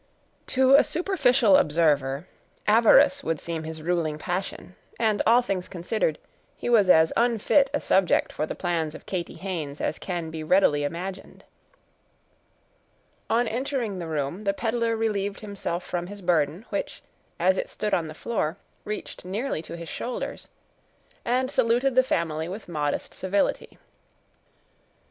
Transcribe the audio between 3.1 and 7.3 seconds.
would seem his ruling passion—and, all things considered, he was as